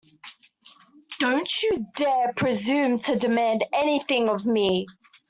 Don't 1.19 1.61
you 1.61 1.85
dare 1.93 2.33
presume 2.35 2.97
to 3.01 3.15
demand 3.19 3.63
anything 3.71 4.29
of 4.29 4.47
me! 4.47 4.87